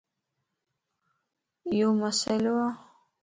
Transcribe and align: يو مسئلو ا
يو 1.77 1.87
مسئلو 2.01 2.53
ا 2.65 2.65